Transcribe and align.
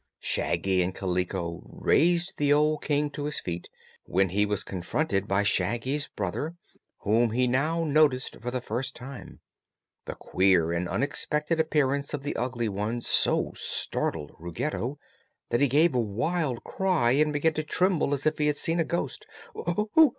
Shaggy 0.19 0.81
and 0.81 0.95
Kaliko 0.95 1.61
raised 1.63 2.37
the 2.39 2.51
old 2.51 2.81
King 2.81 3.11
to 3.11 3.25
his 3.25 3.39
feet, 3.39 3.69
when 4.05 4.29
he 4.29 4.47
was 4.47 4.63
confronted 4.63 5.27
by 5.27 5.43
Shaggy's 5.43 6.07
brother, 6.07 6.55
whom 7.01 7.29
he 7.29 7.45
now 7.45 7.83
noticed 7.83 8.41
for 8.41 8.49
the 8.49 8.61
first 8.61 8.95
time. 8.95 9.41
The 10.05 10.15
queer 10.15 10.71
and 10.71 10.89
unexpected 10.89 11.59
appearance 11.59 12.15
of 12.15 12.23
the 12.23 12.35
Ugly 12.35 12.69
One 12.69 13.01
so 13.01 13.53
startled 13.55 14.31
Ruggedo 14.39 14.97
that 15.51 15.61
he 15.61 15.67
gave 15.67 15.93
a 15.93 16.01
wild 16.01 16.63
cry 16.63 17.11
and 17.11 17.31
began 17.31 17.53
to 17.53 17.63
tremble, 17.63 18.11
as 18.15 18.25
if 18.25 18.39
he 18.39 18.47
had 18.47 18.57
seen 18.57 18.79
a 18.79 18.83
ghost. 18.83 19.27